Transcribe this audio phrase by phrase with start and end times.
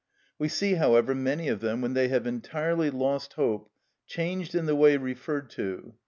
[0.39, 3.69] We see, however, many of them, when they have entirely lost hope,
[4.07, 5.93] changed in the way referred to.